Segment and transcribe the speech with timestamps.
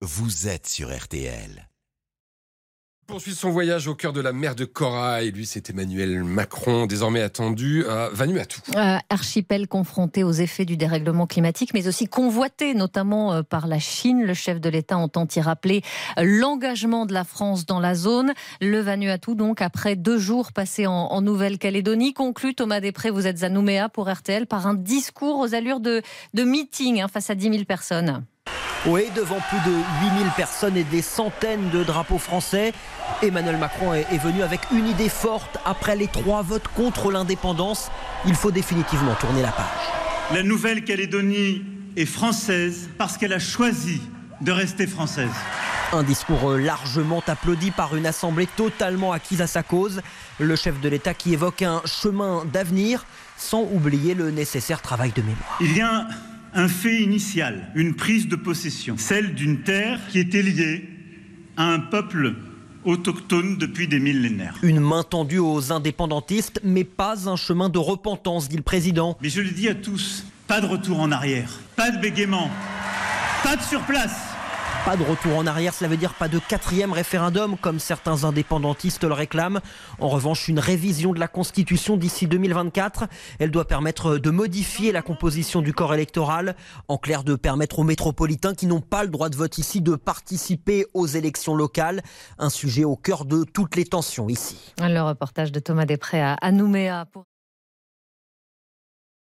[0.00, 1.68] vous êtes sur RTL.
[3.08, 5.32] Poursuit son voyage au cœur de la mer de Corail.
[5.32, 8.60] Lui, c'est Emmanuel Macron, désormais attendu à Vanuatu.
[8.76, 13.78] Euh, archipel confronté aux effets du dérèglement climatique, mais aussi convoité notamment euh, par la
[13.78, 14.24] Chine.
[14.24, 15.82] Le chef de l'État entend y rappeler
[16.18, 18.34] euh, l'engagement de la France dans la zone.
[18.60, 23.48] Le Vanuatu, donc, après deux jours passés en, Nouvelle-Calédonie, conclut Thomas Després, vous êtes à
[23.48, 26.02] Nouméa pour RTL, par un discours aux allures de,
[26.34, 28.24] de meeting hein, face à 10 000 personnes.
[28.86, 32.72] Oui, devant plus de 8000 personnes et des centaines de drapeaux français,
[33.22, 35.58] Emmanuel Macron est, venu avec une idée forte.
[35.64, 37.90] Après les trois votes contre l'indépendance,
[38.24, 39.66] il faut définitivement tourner la page.
[40.32, 41.64] La Nouvelle-Calédonie
[41.96, 44.00] est française parce qu'elle a choisi
[44.40, 45.30] de rester française.
[45.92, 50.02] Un discours largement applaudi par une assemblée totalement acquise à sa cause.
[50.38, 53.04] Le chef de l'État qui évoque un chemin d'avenir
[53.36, 55.58] sans oublier le nécessaire travail de mémoire.
[55.60, 56.06] Il y a
[56.54, 60.88] un fait initial, une prise de possession, celle d'une terre qui était liée
[61.56, 62.34] à un peuple
[62.84, 64.56] autochtone depuis des millénaires.
[64.62, 69.16] Une main tendue aux indépendantistes, mais pas un chemin de repentance, dit le président.
[69.20, 72.50] Mais je le dis à tous, pas de retour en arrière, pas de bégaiement,
[73.42, 74.37] pas de surplace.
[74.88, 79.04] Pas de retour en arrière, cela veut dire pas de quatrième référendum comme certains indépendantistes
[79.04, 79.60] le réclament.
[79.98, 83.04] En revanche, une révision de la Constitution d'ici 2024.
[83.38, 86.56] Elle doit permettre de modifier la composition du corps électoral.
[86.88, 89.94] En clair, de permettre aux métropolitains qui n'ont pas le droit de vote ici de
[89.94, 92.00] participer aux élections locales.
[92.38, 94.72] Un sujet au cœur de toutes les tensions ici.
[94.80, 97.04] Le reportage de Thomas Després à Nouméa.